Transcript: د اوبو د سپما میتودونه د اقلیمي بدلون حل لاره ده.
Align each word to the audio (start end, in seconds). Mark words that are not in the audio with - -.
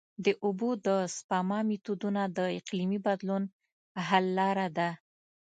د 0.25 0.27
اوبو 0.45 0.69
د 0.85 0.89
سپما 1.15 1.59
میتودونه 1.69 2.21
د 2.37 2.39
اقلیمي 2.59 2.99
بدلون 3.07 3.43
حل 4.07 4.25
لاره 4.39 4.67
ده. 4.77 4.89